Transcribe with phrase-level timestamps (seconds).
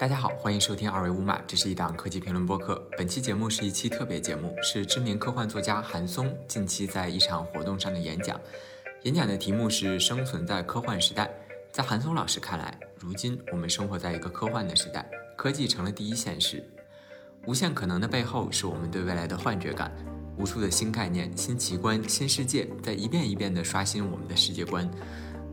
[0.00, 2.80] 大家好，欢迎收听二维五码，这是一档科技评论播客。
[2.96, 8.40] 本期节目是一期特别节目，是知名科幻作家韩松近期在一场活动上的演讲。
[9.02, 11.28] 演讲的题目是“生存在科幻时代”。
[11.72, 15.04] 在韩松老师看来，如今我们生活在一个科幻的时代，
[15.36, 16.62] 科技成了第一现实。
[17.46, 19.90] 无限可能的背后，是我们对未来的幻觉感。
[20.36, 24.88] 无数的新概念、新奇观、新世界在一遍一遍地刷新我们的世界观。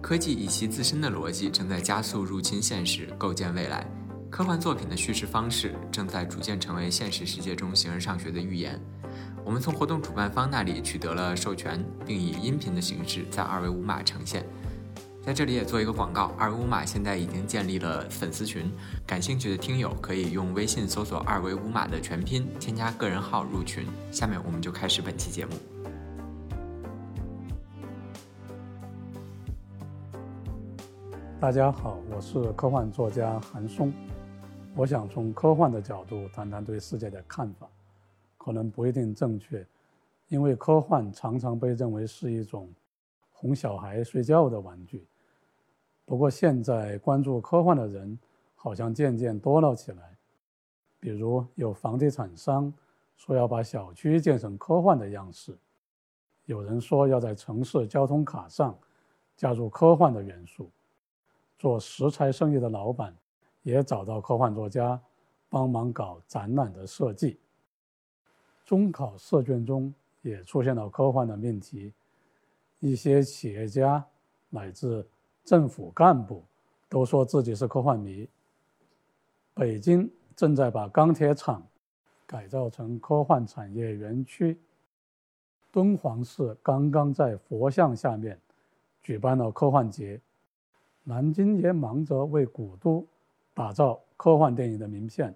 [0.03, 3.89] 科技以其自身的逻辑，正在加速入侵现实，构建未来。
[4.35, 8.77] 科幻作品的叙事方式正在逐渐成为现实世界中形而上学的预言。
[9.45, 14.45] 我们从活动主办方那里取得了授权，并以音频的形式在二维码呈现。
[15.23, 18.69] 在这里也做一个广告，二维码现在已经建立了粉丝群，
[19.07, 23.87] 感兴趣的听友可以用微信搜索“二维码”的全拼，添加个人号入群。
[24.11, 25.53] 下面我们就开始本期节目。
[31.39, 33.93] 大家好，我是科幻作家韩松。
[34.77, 37.65] 我想从科幻的角度谈谈对世界的看法，
[38.37, 39.65] 可能不一定正确，
[40.27, 42.69] 因为科幻常常被认为是一种
[43.31, 45.07] 哄小孩睡觉的玩具。
[46.03, 48.19] 不过现在关注科幻的人
[48.53, 50.17] 好像渐渐多了起来，
[50.99, 52.71] 比如有房地产商
[53.15, 55.57] 说要把小区建成科幻的样式，
[56.47, 58.77] 有人说要在城市交通卡上
[59.37, 60.69] 加入科幻的元素，
[61.57, 63.15] 做食材生意的老板。
[63.65, 65.01] 也找到科幻作家
[65.49, 67.39] 帮忙搞展览的设计。
[68.63, 71.91] 中考试卷中也出现了科幻的命题，
[72.79, 74.05] 一些企业家
[74.49, 75.03] 乃至
[75.43, 76.43] 政府干部
[76.87, 78.29] 都说自己是科幻迷。
[79.55, 81.65] 北京正在把钢铁厂
[82.27, 84.59] 改造成科幻产业园区。
[85.71, 88.39] 敦煌市刚刚在佛像下面
[89.01, 90.21] 举办了科幻节。
[91.03, 93.05] 南京也忙着为古都。
[93.55, 95.33] 打造科幻电影的名片。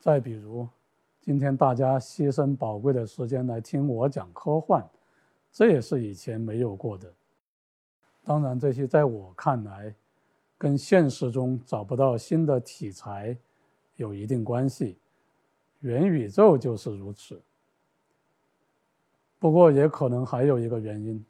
[0.00, 0.66] 再比如，
[1.20, 4.84] 今天大家牺牲宝贵的时间来听我讲科幻，
[5.52, 7.12] 这也是以前没有过的。
[8.24, 9.94] 当然，这些在我看来，
[10.58, 13.36] 跟现实中找不到新的题材
[13.96, 14.98] 有一定关系。
[15.80, 17.40] 元宇宙就是如此。
[19.38, 21.22] 不过，也可能还有一个原因，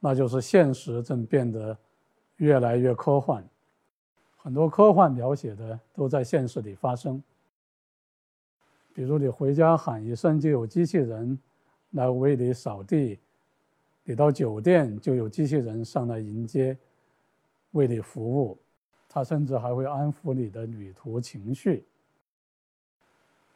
[0.00, 1.76] 那就是现实正变得
[2.36, 3.48] 越来越科幻。
[4.46, 7.20] 很多科幻描写的都在现实里发生，
[8.94, 11.36] 比如你回家喊一声就有机器人
[11.90, 13.18] 来为你扫地，
[14.04, 16.78] 你到酒店就有机器人上来迎接，
[17.72, 18.56] 为你服务，
[19.08, 21.84] 它甚至还会安抚你的旅途情绪。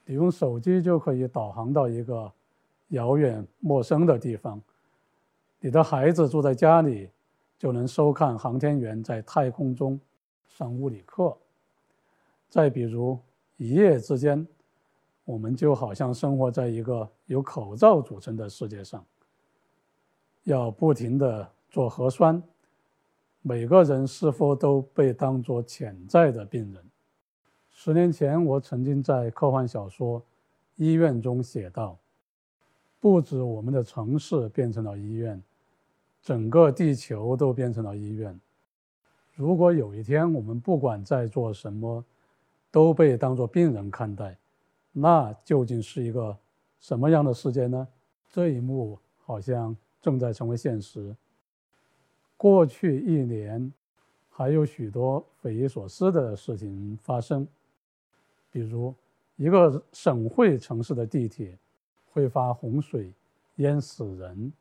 [0.04, 2.32] 你用手机就可以导航到一个
[2.88, 4.60] 遥远陌生的地方，
[5.60, 7.08] 你的孩子住在家里，
[7.56, 9.96] 就能收看航天员在太空中。
[10.50, 11.36] 上物理课。
[12.48, 13.18] 再比如，
[13.56, 14.46] 一夜之间，
[15.24, 19.04] 我们就好像生活在一个由口罩组成的世界上，
[20.42, 22.42] 要不停的做核酸，
[23.42, 26.84] 每个人是否都被当作潜在的病人？
[27.70, 30.20] 十年前，我曾经在科幻小说
[30.74, 31.96] 《医院》中写道
[32.98, 35.40] ：“不止我们的城市变成了医院，
[36.20, 38.38] 整个地球都变成了医院。”
[39.40, 42.04] 如果有一天我们不管在做什么，
[42.70, 44.36] 都被当作病人看待，
[44.92, 46.36] 那究竟是一个
[46.78, 47.88] 什么样的世界呢？
[48.30, 51.16] 这一幕好像正在成为现实。
[52.36, 53.72] 过去一年，
[54.28, 57.48] 还有许多匪夷所思的事情发生，
[58.52, 58.94] 比如
[59.36, 61.56] 一个省会城市的地铁
[62.12, 63.10] 会发洪水
[63.56, 64.52] 淹死人，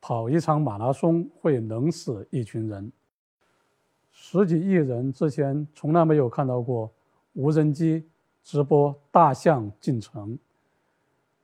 [0.00, 2.90] 跑一场马拉松会冷死一群人。
[4.16, 6.88] 十几亿人之前从来没有看到过
[7.32, 8.04] 无人机
[8.44, 10.38] 直播大象进城，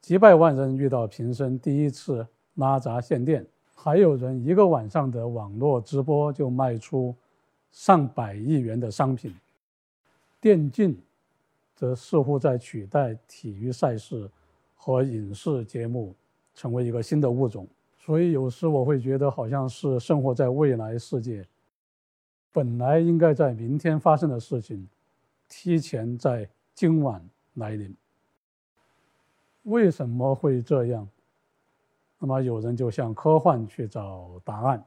[0.01, 3.45] 几百万人遇到平生第一次拉闸限电，
[3.75, 7.13] 还有人一个晚上的网络直播就卖出
[7.73, 9.35] 上百亿元的商品。
[10.41, 10.97] 电竞
[11.75, 14.31] 则似乎在取代体育赛事
[14.77, 16.15] 和影视节目，
[16.55, 17.67] 成为一个新的物种。
[17.99, 21.45] 所以有时我会觉得好像是生活在未来世界。
[22.53, 24.89] 本来应该在明天发生的事情，
[25.49, 27.25] 提前在今晚
[27.55, 27.95] 来临。
[29.65, 31.09] 为什么会这样？
[32.19, 34.85] 那么有人就向科幻去找答案。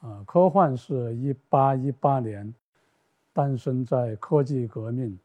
[0.00, 2.52] 啊，科幻是一八一八年
[3.32, 5.16] 诞生在科技革命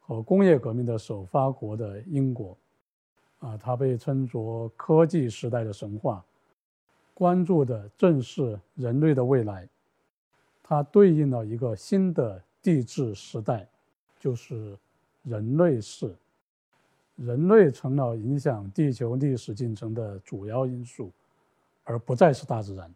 [0.00, 2.56] 和工业革命的首发国的英国。
[3.40, 6.24] 啊，它被称作科技时代的神话，
[7.12, 9.68] 关注的正是人类的未来。
[10.62, 13.68] 它对应了一个新的地质时代，
[14.18, 14.76] 就是
[15.22, 16.14] 人类世。
[17.16, 21.10] 人类成了影响地球历史进程的主要因素，
[21.84, 22.92] 而不再是大自然。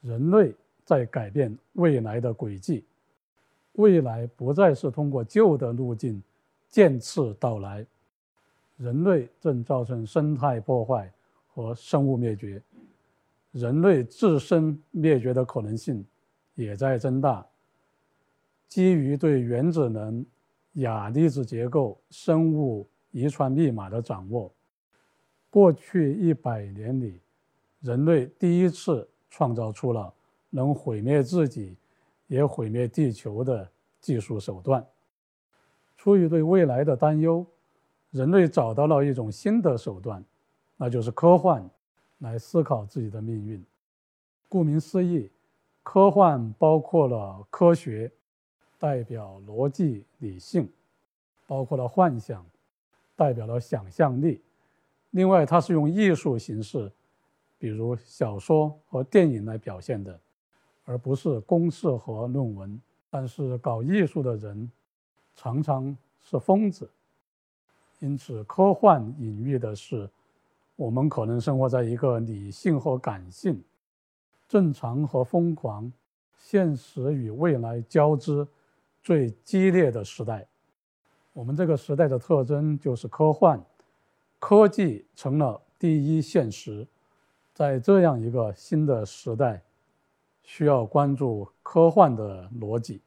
[0.00, 0.54] 人类
[0.84, 2.82] 在改变未来的轨迹，
[3.72, 6.20] 未来不再是通过旧的路径
[6.68, 7.86] 渐次到来。
[8.78, 11.12] 人类正造成生态破坏
[11.54, 12.60] 和生物灭绝，
[13.52, 16.04] 人类自身灭绝的可能性
[16.56, 17.46] 也在增大。
[18.66, 20.26] 基于对原子能、
[20.72, 22.88] 亚粒子结构、生物。
[23.12, 24.52] 遗传密码的掌握，
[25.48, 27.18] 过去一百年里，
[27.80, 30.12] 人类第一次创造出了
[30.50, 31.78] 能毁灭自己，
[32.26, 33.66] 也毁灭地球的
[34.02, 34.86] 技术手段。
[35.96, 37.46] 出于对未来的担忧，
[38.10, 40.22] 人类找到了一种新的手段，
[40.76, 41.66] 那就是科幻，
[42.18, 43.64] 来思考自己的命运。
[44.46, 45.30] 顾名思义，
[45.88, 48.10] 科幻包括了科学，
[48.76, 50.68] 代表逻辑理性，
[51.46, 52.44] 包括了幻想。
[53.14, 54.42] 代表了想象力。
[55.12, 56.90] 另外，它是用艺术形式，
[57.56, 60.20] 比如小说和电影来表现的，
[60.84, 62.78] 而不是公式和论文。
[63.08, 64.70] 但是，搞艺术的人
[65.36, 66.90] 常常是疯子。
[68.00, 70.10] 因此，科幻隐喻的是，
[70.74, 73.62] 我们可能生活在一个理性和感性、
[74.48, 75.92] 正常和疯狂、
[76.38, 78.46] 现实与未来交织
[79.02, 80.46] 最激烈的时代。
[81.32, 83.62] 我们这个时代的特征就是科幻，
[84.38, 86.86] 科技成了第一现实。
[87.52, 89.62] 在这样一个新的时代，
[90.42, 93.00] 需要关注科幻的逻辑。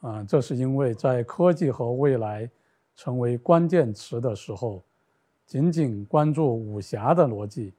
[0.00, 2.50] 啊，这是因为在科技和未来
[2.96, 4.82] 成为关键词的时候，
[5.46, 7.72] 仅仅关注武侠的逻辑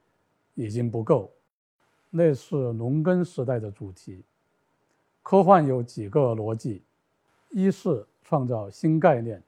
[0.56, 1.30] 已经不够。
[2.15, 4.24] 那是农耕时代的主题。
[5.24, 6.83] 科幻有几个逻辑：
[7.50, 9.42] 一是创造新概念。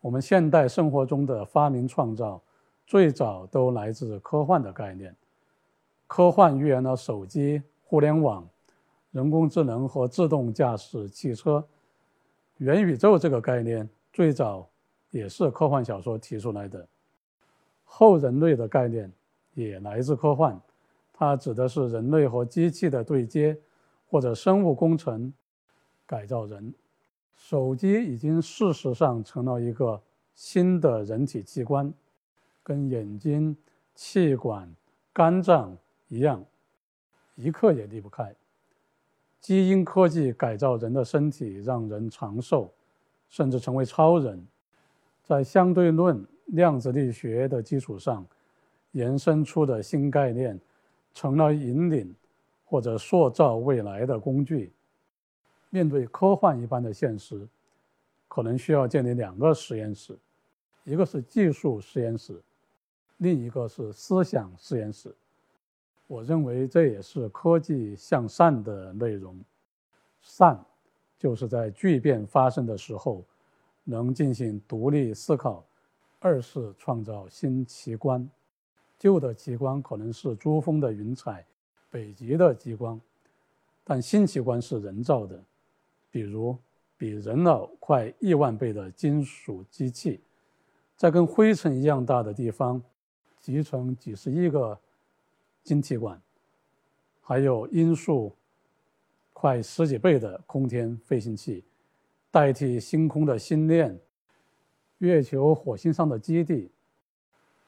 [0.00, 2.40] 我们现代生活中的发明创造，
[2.86, 5.12] 最早都来自科幻的概念。
[6.06, 8.48] 科幻预言了手机、互联网、
[9.10, 11.66] 人工智能和自动驾驶汽车。
[12.58, 14.68] 元宇宙这个概念最早
[15.10, 16.86] 也是科幻小说提出来的。
[17.82, 19.10] 后人类的概念
[19.54, 20.56] 也来自科幻，
[21.18, 23.58] 它指的是人类和机器的对接，
[24.10, 25.32] 或者生物工程
[26.04, 26.74] 改造人。
[27.34, 30.00] 手机已经事实上成了一个
[30.34, 31.92] 新的人体器官，
[32.62, 33.56] 跟眼睛、
[33.94, 34.70] 气管、
[35.12, 35.74] 肝脏
[36.08, 36.44] 一样，
[37.34, 38.34] 一刻也离不开。
[39.40, 42.70] 基因科技改造人的身体，让人长寿，
[43.30, 44.46] 甚至成为超人。
[45.22, 48.26] 在相对论、量子力学的基础上，
[48.92, 50.58] 延伸出的新概念，
[51.16, 52.14] 成了引领
[52.66, 54.70] 或者塑造未来的工具。
[55.70, 57.48] 面对科幻一般的现实，
[58.28, 60.14] 可能需要建立两个实验室，
[60.84, 62.38] 一个是技术实验室，
[63.16, 65.14] 另一个是思想实验室。
[66.06, 69.34] 我认为这也是科技向善的内容。
[70.20, 70.62] 善，
[71.16, 73.24] 就是在巨变发生的时候，
[73.84, 75.64] 能进行独立思考；
[76.20, 78.28] 二是创造新奇观。
[78.98, 81.44] 旧的极光可能是珠峰的云彩、
[81.90, 83.00] 北极的极光，
[83.84, 85.42] 但新奇观是人造的。
[86.10, 86.56] 比如，
[86.96, 90.20] 比人脑快亿万倍的金属机器，
[90.96, 92.82] 在跟灰尘一样大的地方
[93.38, 94.78] 集成几十亿个
[95.62, 96.18] 晶体管，
[97.20, 98.32] 还有音速
[99.34, 101.62] 快十几倍的空天飞行器，
[102.30, 104.00] 代替星空的星链，
[104.98, 106.70] 月球、火星上的基地。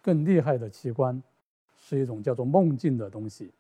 [0.03, 1.23] 更厉害的奇观，
[1.77, 3.53] 是一种叫做梦境的东西。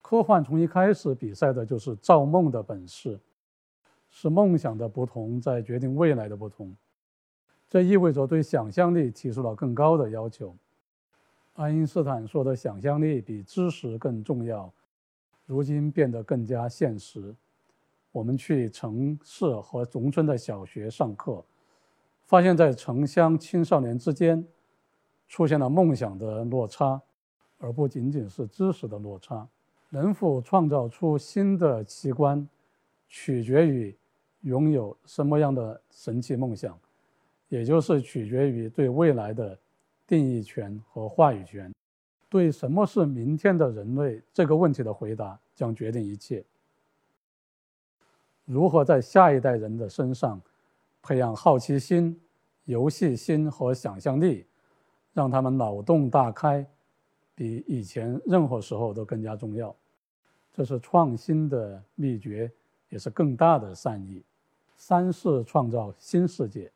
[0.00, 3.18] 科幻从一开始比赛的就是造梦的本事。
[4.16, 6.72] 是梦想的不同在决定未来的不同，
[7.68, 10.56] 这意味着对想象力提出了更高的要求。
[11.54, 14.72] 爱因斯坦说的想象力比知识更重要，
[15.46, 17.34] 如今变得更加现实。
[18.12, 21.44] 我们去城市和农村的小学上课，
[22.22, 24.46] 发现，在城乡青少年之间
[25.34, 27.02] 出现了梦想的落差，
[27.58, 29.44] 而不仅仅是知识的落差。
[29.88, 32.48] 能否创造出新的奇观，
[33.08, 33.92] 取决于。
[34.42, 36.78] 拥有什么样的神奇梦想，
[37.48, 39.58] 也就是取决于对未来的
[40.06, 41.72] 定义权和话语权。
[42.28, 46.44] 对什么是明天的人类这个问题的回答，将决定一切。
[48.44, 50.38] 如何在下一代人的身上
[51.02, 52.20] 培养好奇心、
[52.66, 54.44] 游戏心和想象力，
[55.14, 56.66] 让他们脑洞大开，
[57.34, 59.74] 比以前任何时候都更加重要。
[60.52, 62.52] 这是创新的秘诀，
[62.90, 64.22] 也是更大的善意。
[64.76, 66.70] 三是创造新世界。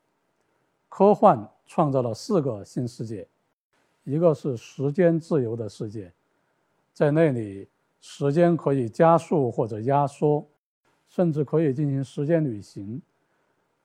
[0.89, 3.29] 科幻创造了四个新世界，
[4.05, 6.11] 一个是时间自由的世界，
[6.95, 7.69] 在那里
[8.01, 10.47] 时间可以加速或者压缩，
[11.09, 13.03] 甚至可以进行时间旅行。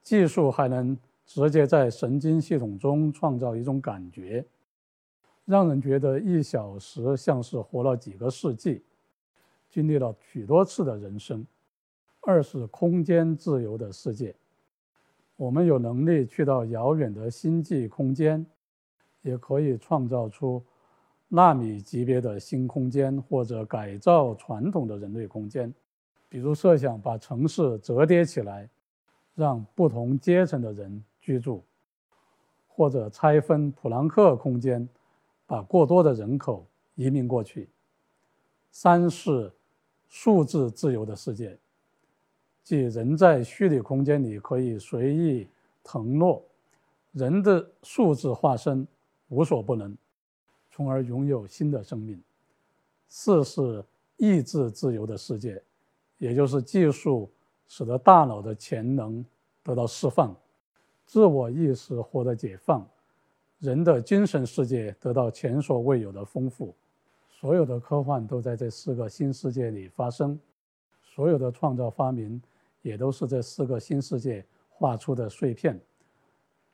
[0.02, 4.46] 技术还能直接在神经系统中创造一种感觉，
[5.46, 8.84] 让人觉得一小时像是活了几个世纪，
[9.70, 11.46] 经历了许多次的人生。
[12.22, 14.34] 二是空间自由的世界。
[15.36, 18.46] 我们有能力去到遥远的星际空间，
[19.24, 20.64] 也可以创造出
[21.28, 25.74] 纳米级别的新空间，或者改造传统的人类空间。
[26.30, 28.70] 比如设想把城市折叠起来，
[29.36, 31.64] 让不同阶层的人居住，
[32.68, 34.86] 或者拆分普朗克空间，
[35.48, 37.70] 把过多的人口移民过去。
[38.72, 39.50] 三是
[40.10, 41.58] 数字自由的世界。
[42.62, 45.48] 即人在虚拟空间里可以随意
[45.82, 46.44] 腾落，
[47.14, 48.86] 人的数字化身
[49.30, 49.96] 无所不能，
[50.72, 52.22] 从而拥有新的生命。
[53.08, 53.82] 四是
[54.18, 55.62] 意志自由的世界，
[56.18, 57.30] 也就是技术
[57.68, 59.26] 使得大脑的潜能
[59.62, 60.36] 得到释放，
[61.06, 62.88] 自我意识获得解放，
[63.60, 66.74] 人的精神世界得到前所未有的丰富。
[67.30, 70.40] 所有的科幻都在这四个新世界里发生，
[71.02, 72.42] 所有的创造发明。
[72.82, 75.80] 也都是这四个新世界画出的碎片，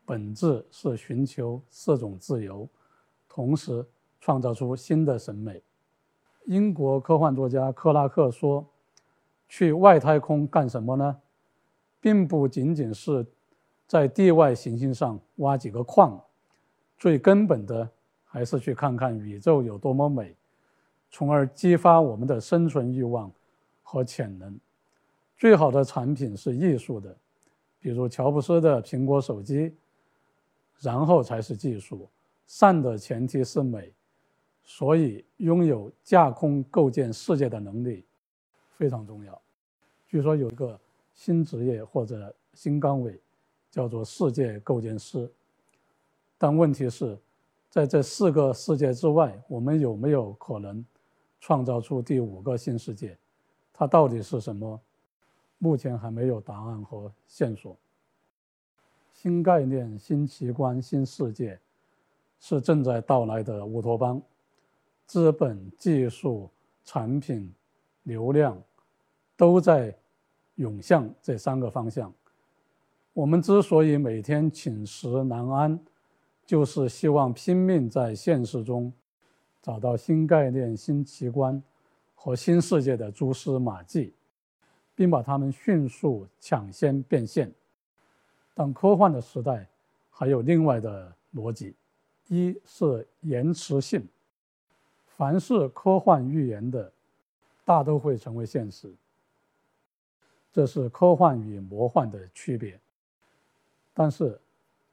[0.08, 2.68] 本质是寻求四种自由，
[3.28, 3.86] 同时
[4.20, 5.62] 创造出新的审美。
[6.46, 8.68] 英国科幻作家克拉克说
[9.48, 11.16] ：“去外太空干什么呢？
[12.02, 13.24] 并不仅仅是
[13.90, 16.24] 在地外行星上挖几个矿，
[16.96, 17.90] 最根本的
[18.24, 20.36] 还是去看看宇宙有多么美，
[21.10, 23.32] 从而激发我们的生存欲望
[23.82, 24.56] 和潜能。”
[25.40, 27.18] 最好的产品是艺术的，
[27.80, 29.74] 比如乔布斯的苹果手机，
[30.78, 32.08] 然后才是技术。
[32.46, 33.92] 善的前提是美，
[34.64, 38.06] 所以拥有架空构建世界的能力
[38.78, 39.42] 非常重要。
[40.08, 40.80] 据说有一个
[41.16, 43.20] 新职业或者新岗位，
[43.70, 45.32] 叫做世界构建师。
[46.38, 47.18] 但问题是，
[47.70, 50.84] 在这四个世界之外，我们有没有可能
[51.40, 53.18] 创造出第五个新世界？
[53.74, 54.80] 它到底是什么？
[55.58, 57.78] 目前还没有答案和线索。
[59.12, 61.60] 新概念、新奇观、新世界，
[62.40, 64.22] 是正在到来的乌托邦。
[65.06, 66.50] 资本、技术、
[66.86, 67.54] 产品、
[68.04, 68.58] 流量，
[69.36, 69.94] 都在
[70.56, 72.14] 涌向这三个方向。
[73.20, 75.78] 我们之所以每天寝食难安，
[76.46, 78.94] 就是希望拼命在现实中
[79.62, 81.62] 找到新概念、新奇观
[82.16, 84.14] 和新世界的蛛丝马迹。
[84.96, 87.50] 并把它们迅速抢先变现。
[88.54, 89.66] 但科幻的时代
[90.10, 91.74] 还有另外的逻辑：
[92.28, 94.06] 一是延迟性，
[95.08, 96.92] 凡是科幻预言的，
[97.64, 98.94] 大都会成为现实。
[100.52, 102.78] 这是科幻与魔幻的区别。
[104.00, 104.40] 但是，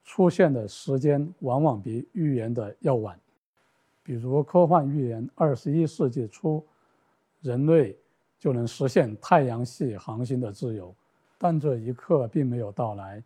[0.03, 3.17] 出现的时间往往比预言的要晚。
[4.03, 6.67] 比如，科幻预言二十一世纪初，
[7.41, 7.97] 人类。
[8.39, 10.95] 就能实现太阳系航行的自由，
[11.39, 13.21] 但这一刻并没有到来。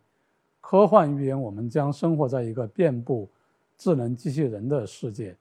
[0.61, 3.29] 科幻预言我们将生活在一个遍布
[3.77, 5.35] 智能机器人的世界，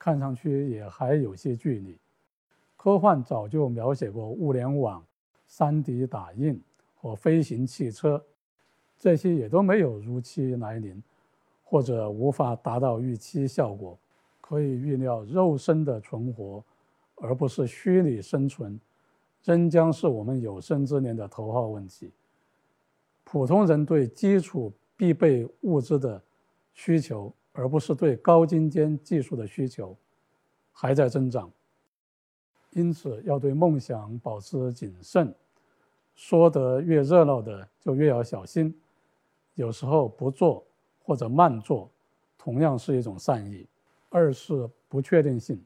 [0.00, 1.96] 看上去也还有些距离。
[2.76, 5.02] 科幻早就描写过物联网、
[5.48, 6.60] 3D 打印
[7.00, 8.22] 和飞行汽车，
[8.98, 11.02] 这些也都没有如期来临，
[11.64, 13.96] 或者无法达到预期效果。
[14.40, 16.64] 可以预料，肉身的存活，
[17.16, 18.80] 而不是虚拟生存。
[19.44, 22.10] 仍将是我们有生之年的头号问题。
[23.24, 26.20] 普通人对基础必备物资的
[26.72, 29.94] 需求，而不是对高精尖技术的需求，
[30.72, 31.50] 还在增长。
[32.72, 35.34] 因此，要对梦想保持谨慎。
[36.14, 38.74] 说得越热闹的，就越要小心。
[39.58, 40.64] 有时候不做
[41.02, 41.90] 或者慢做，
[42.38, 43.66] 同样是一种善意。
[44.08, 45.60] 二是不确定性。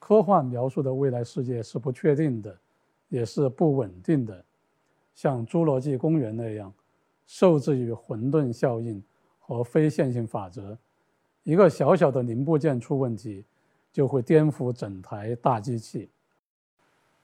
[0.00, 2.58] 科幻描述的未来世界是不确定的。
[3.08, 4.44] 也是不稳定的，
[5.14, 6.74] 像《侏罗纪公园》那样，
[7.24, 9.00] 受制于混沌效应
[9.38, 10.76] 和非线性法则，
[11.44, 13.44] 一个小小的零部件出问题，
[13.92, 16.10] 就会颠覆整台大机器。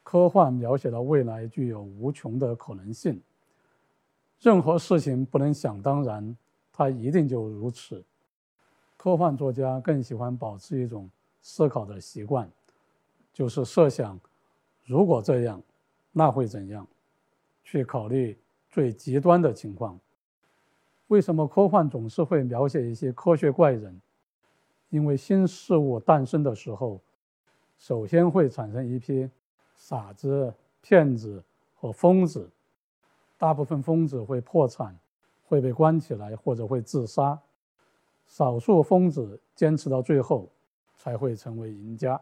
[0.05, 3.21] 科幻描写的未来具有无穷的可能性，
[4.43, 6.37] 任何事情不能想当然，
[6.73, 8.05] 它一定就如此。
[8.97, 11.09] 科幻作家更喜欢保持一种
[11.41, 12.51] 思考的习惯，
[13.33, 14.19] 就是设想，
[14.85, 15.63] 如果这样。
[16.11, 16.87] 那会怎样？
[17.65, 18.37] 去考虑
[18.69, 19.99] 最极端的情况。
[21.07, 23.99] 为什么科幻总是会描写一些科学怪人？
[24.91, 27.01] 因为新事物诞生的时候，
[27.79, 29.31] 首先会产生一批
[29.77, 31.43] 傻子、骗子
[31.77, 32.51] 和疯子。
[33.43, 34.97] 大部分疯子会破产，
[35.49, 37.37] 会被关起来或者会自杀。
[38.25, 40.49] 少数疯子坚持到最后，
[40.95, 42.21] 才会成为赢家。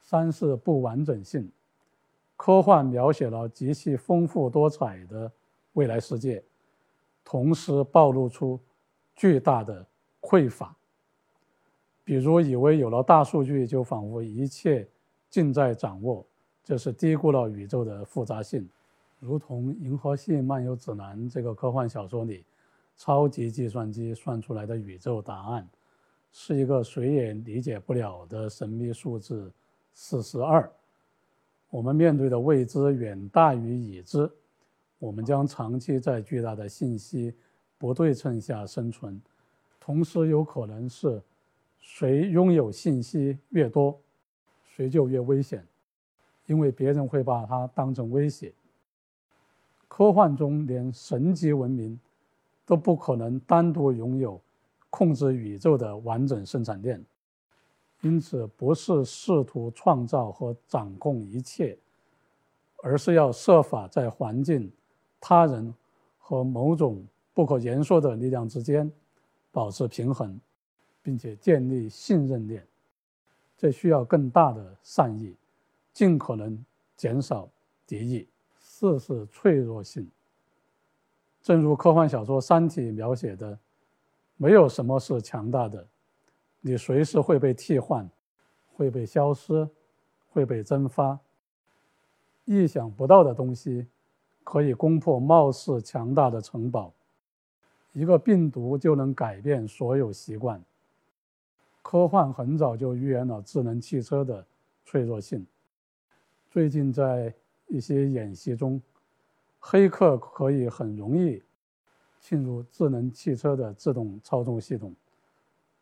[0.00, 1.48] 三是不完整性，
[2.36, 5.30] 科幻描写了极其丰富多彩的
[5.74, 6.42] 未来世界，
[7.22, 8.58] 同时暴露出
[9.14, 9.86] 巨大的
[10.20, 10.74] 匮乏。
[12.02, 14.84] 比如，以为有了大数据就仿佛一切
[15.30, 16.26] 尽在掌握，
[16.64, 18.68] 这是低估了宇宙的复杂性。
[19.22, 22.44] 如同《银河系漫游指南》这个科幻小说里。
[22.94, 25.66] 超级计算机算出来的宇宙答案，
[26.30, 29.50] 是一个谁也理解不了的神秘数字
[29.94, 30.70] 四十二。
[31.70, 34.30] 我们面对的未知远大于已知，
[34.98, 37.34] 我们将长期在巨大的信息
[37.78, 39.20] 不对称下生存。
[39.80, 41.20] 同时，有可能是
[41.80, 43.98] 谁拥有信息越多，
[44.76, 45.66] 谁就越危险，
[46.46, 48.52] 因为别人会把它当成威胁。
[49.94, 52.00] 科幻中连神级文明。
[52.64, 54.40] 都不可能单独拥有
[54.88, 57.04] 控制宇宙的完整生产链，
[58.02, 61.76] 因此不是试图创造和掌控一切，
[62.76, 64.72] 而是要设法在环境、
[65.20, 65.74] 他人
[66.18, 68.90] 和某种不可言说的力量之间
[69.50, 70.40] 保持平衡，
[71.02, 72.64] 并且建立信任链。
[73.58, 75.34] 这需要更大的善意，
[75.92, 76.64] 尽可能
[76.96, 77.48] 减少
[77.86, 78.26] 敌意。
[78.82, 80.10] 四是脆弱性。
[81.40, 83.56] 正如科幻小说《三体》描写的，
[84.36, 85.86] 没有什么是强大的，
[86.60, 88.10] 你随时会被替换，
[88.74, 89.68] 会被消失，
[90.32, 91.16] 会被蒸发。
[92.44, 93.86] 意想不到的东西
[94.42, 96.92] 可以攻破貌似强大的城堡，
[97.92, 100.60] 一个病毒就能改变所有习惯。
[101.82, 104.44] 科幻很早就预言了智能汽车的
[104.84, 105.46] 脆弱性。
[106.50, 107.32] 最近在
[107.72, 108.80] 一些演习中。
[109.58, 111.42] 黑客可以很容易
[112.20, 114.94] 进入智能汽车的自动操纵系统，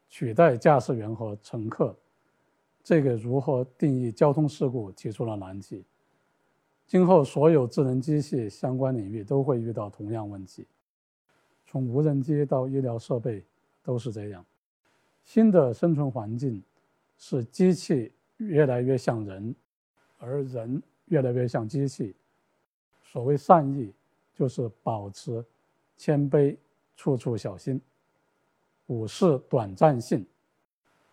[0.08, 1.96] 取代驾驶员和乘客。
[2.82, 5.84] 这个如何定义交通事故提出了难题。
[6.86, 10.66] 今后所有智能机器相关领域都会遇到同样问题，
[11.66, 13.44] 从无人机到医疗设备
[13.82, 14.44] 都是这样。
[15.22, 16.62] 新的生存环境
[17.16, 19.54] 是机器越来越像人，
[20.18, 22.16] 而人越来越像机器。
[23.04, 23.92] 所谓善意，
[24.34, 25.44] 就是保持
[25.96, 26.56] 谦卑，
[26.96, 27.80] 处处小心。
[28.86, 30.26] 五是短暂性，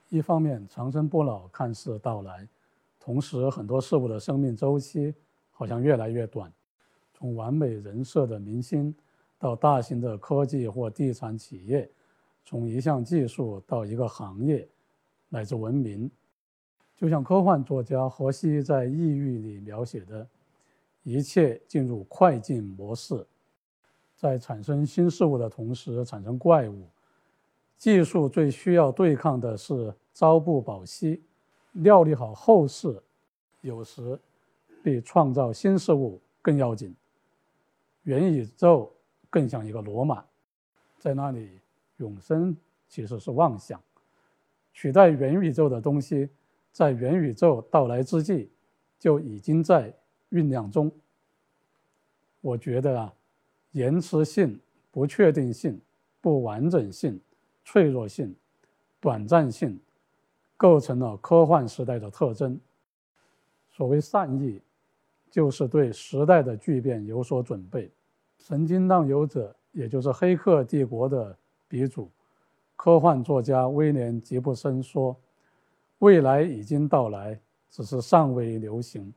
[0.09, 2.47] 一方面长生不老看似到来，
[2.99, 5.13] 同时很多事物的生命周期
[5.51, 6.51] 好像越来越短。
[7.13, 8.95] 从完美人设的明星，
[9.37, 11.87] 到大型的科技或地产企业，
[12.45, 14.67] 从一项技术到一个行业，
[15.29, 16.09] 乃至文明，
[16.97, 20.27] 就像科幻作家荷西在《异域》里描写的。
[21.03, 23.25] 一切进入快进模式，
[24.17, 26.85] 在产生新事物的同时产生怪物。
[27.77, 31.23] 技术最需要对抗的是朝不保夕，
[31.71, 33.01] 料理好后事，
[33.61, 34.19] 有时
[34.83, 36.93] 比创造新事物更要紧。
[38.03, 38.91] 元宇宙
[39.29, 40.25] 更像一个罗马，
[40.99, 41.57] 在那里
[41.99, 42.53] 永生
[42.89, 43.81] 其实是妄想。
[44.73, 46.27] 取代元宇宙的东西，
[46.77, 48.51] 在元宇宙到来之际
[48.99, 49.91] 就已经在。
[50.29, 50.91] 酝酿中，
[52.41, 53.13] 我觉得啊，
[53.71, 54.59] 延迟性、
[54.91, 55.79] 不确定性、
[56.19, 57.17] 不完整性、
[57.63, 58.35] 脆弱性、
[58.99, 59.79] 短暂性，
[60.57, 62.59] 构成了科幻时代的特征。
[63.69, 64.61] 所谓善意，
[65.31, 67.89] 就是对时代的巨变有所准备。
[68.39, 71.37] 神经浪游者，也就是《黑客帝国》的
[71.69, 72.11] 鼻祖，
[72.75, 75.15] 科幻作家威廉·吉布森说
[75.99, 79.13] ：“未来已经到来，只是尚未流行。”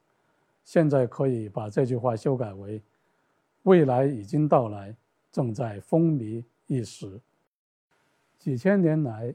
[0.64, 2.80] 现在可以把这句话修改为
[3.64, 4.94] ：“未来已经到来，
[5.32, 7.20] 正在风靡一时。”
[8.38, 9.34] 几千年来，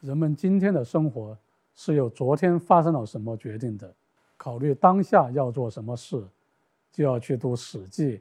[0.00, 1.36] 人们今天的生活
[1.74, 3.92] 是由昨天发生了什么决定的。
[4.36, 6.24] 考虑当下要做什么事，
[6.92, 8.18] 就要去读《史记》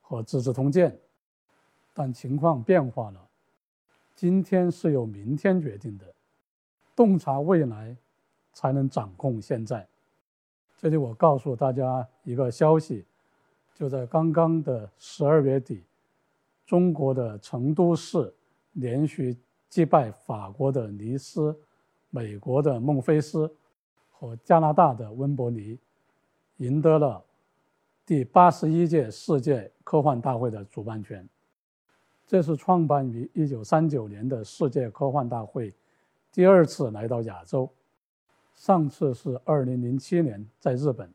[0.00, 0.90] 和《资治通鉴》。
[1.92, 3.28] 但情况变化了，
[4.16, 6.06] 今天是由明天决定的。
[7.00, 7.96] 洞察未来，
[8.52, 9.88] 才能掌控现在。
[10.76, 13.06] 这里我告诉大家一个消息，
[13.74, 15.82] 就在刚刚的十二月底，
[16.66, 18.30] 中国的成都市
[18.72, 19.34] 连续
[19.70, 21.58] 击败法国的尼斯、
[22.10, 23.50] 美国的孟菲斯
[24.10, 25.78] 和加拿大的温伯尼，
[26.58, 27.24] 赢得了
[28.04, 31.26] 第八十一届世界科幻大会的主办权。
[32.26, 35.74] 这是创办于一九三九年的世界科幻大会
[36.32, 37.68] 第二次来到亚洲，
[38.54, 41.12] 上次是二零零七年在日本。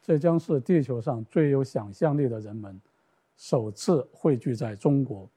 [0.00, 2.80] 这将是地球上最有想象力的人们
[3.36, 5.28] 首次汇聚在中国，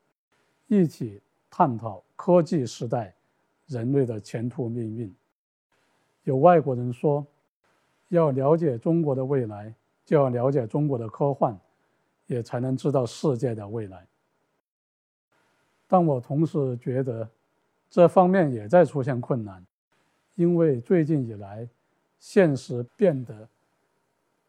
[0.67, 3.13] 一起探讨科技时代
[3.67, 5.13] 人类的前途命运。
[6.23, 7.25] 有外国人说，
[8.09, 9.73] 要了解中国的未来，
[10.05, 11.59] 就要了解中国的科幻，
[12.27, 14.07] 也才能知道世界的未来。
[15.87, 17.29] 但我同时觉得，
[17.91, 19.63] 这方面也在出现困难，
[20.35, 21.67] 因为最近以来，
[22.17, 23.47] 现实变得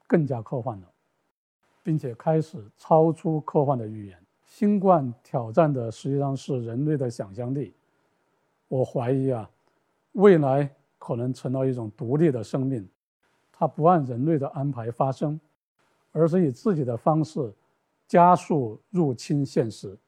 [0.07, 0.87] 更加科幻了，
[1.83, 4.17] 并且开始超出科幻的预言。
[4.47, 7.75] 新冠挑战的实际上是人类的想象力。
[8.69, 9.51] 我怀疑啊，
[10.13, 12.89] 未来可能成了一种独立的生命，
[13.51, 15.41] 它不按人类的安排发生，
[16.13, 17.53] 而是以自己的方式
[18.07, 19.99] 加速入侵现实。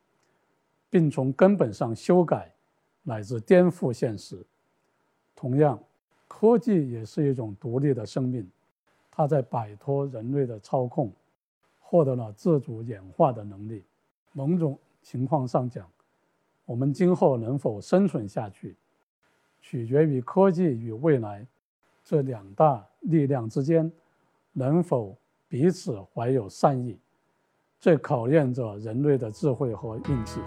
[0.88, 2.53] 并从根本上修改
[3.04, 4.44] 乃至颠覆现实。
[5.36, 5.78] 同样，
[6.26, 8.50] 科技也是一种独立的生命，
[9.10, 11.12] 它在摆脱人类的操控，
[11.80, 13.84] 获得了自主演化的能力。
[14.32, 15.88] 某种情况上讲，
[16.64, 18.74] 我们今后能否生存下去，
[19.60, 21.46] 取决于科技与未来
[22.02, 23.92] 这两大力量之间
[24.52, 26.98] 能否彼此怀有善意。
[27.84, 30.40] 最考验着人类的智慧和运气。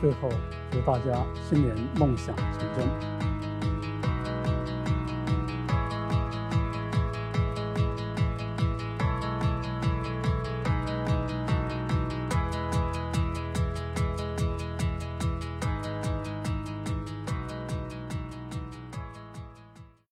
[0.00, 0.28] 最后，
[0.70, 3.15] 祝大家新年梦想成真。